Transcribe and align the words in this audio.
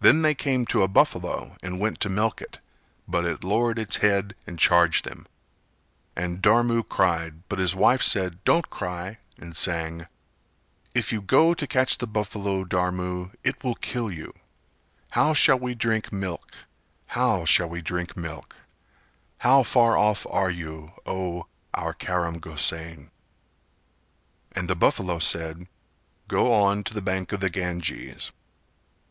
Then 0.00 0.20
they 0.20 0.34
came 0.34 0.66
to 0.66 0.82
a 0.82 0.88
buffalo 0.88 1.56
and 1.62 1.80
went 1.80 2.00
to 2.00 2.10
milk 2.10 2.42
it, 2.42 2.58
but 3.08 3.24
it 3.24 3.42
lowered 3.42 3.78
its 3.78 3.96
head 4.04 4.34
and 4.46 4.58
charged 4.58 5.06
them; 5.06 5.26
and 6.14 6.42
Dharam 6.42 6.82
cried 6.90 7.48
but 7.48 7.58
his 7.58 7.74
wife 7.74 8.02
said 8.02 8.44
"Don't 8.44 8.68
cry" 8.68 9.16
and 9.38 9.56
sang: 9.56 10.06
"If 10.94 11.14
you 11.14 11.22
go 11.22 11.54
to 11.54 11.66
catch 11.66 11.96
the 11.96 12.06
buffalo, 12.06 12.62
Dharmu, 12.62 13.30
It 13.42 13.64
will 13.64 13.74
kill 13.76 14.12
you. 14.12 14.34
How 15.12 15.32
shall 15.32 15.58
we 15.58 15.74
drink 15.74 16.12
milk? 16.12 16.52
How 17.06 17.46
shall 17.46 17.70
we 17.70 17.80
drink 17.80 18.18
milk? 18.18 18.54
How 19.38 19.62
far 19.62 19.96
off 19.96 20.26
are 20.28 20.50
you, 20.50 20.92
O 21.06 21.46
our 21.72 21.94
Karam 21.94 22.38
Gosain?" 22.38 23.08
And 24.52 24.68
the 24.68 24.76
buffalo 24.76 25.18
said 25.20 25.68
"Go 26.28 26.52
on 26.52 26.84
to 26.84 26.92
the 26.92 27.00
bank 27.00 27.32
of 27.32 27.40
the 27.40 27.48
Ganges." 27.48 28.30